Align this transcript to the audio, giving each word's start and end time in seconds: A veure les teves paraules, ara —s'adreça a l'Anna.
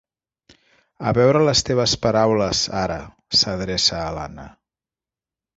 A 1.11 1.13
veure 1.17 1.41
les 1.49 1.61
teves 1.67 1.93
paraules, 2.07 2.63
ara 2.85 2.97
—s'adreça 3.41 4.03
a 4.07 4.11
l'Anna. 4.17 4.51